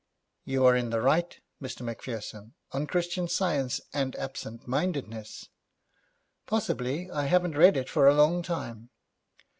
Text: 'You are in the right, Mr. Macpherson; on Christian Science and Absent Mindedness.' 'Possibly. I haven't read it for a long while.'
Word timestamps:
'You 0.45 0.65
are 0.65 0.75
in 0.75 0.89
the 0.89 0.99
right, 0.99 1.39
Mr. 1.61 1.81
Macpherson; 1.81 2.55
on 2.71 2.87
Christian 2.87 3.27
Science 3.27 3.79
and 3.93 4.15
Absent 4.15 4.67
Mindedness.' 4.67 5.47
'Possibly. 6.47 7.11
I 7.11 7.27
haven't 7.27 7.55
read 7.55 7.77
it 7.77 7.87
for 7.87 8.07
a 8.07 8.15
long 8.15 8.43
while.' 8.45 8.87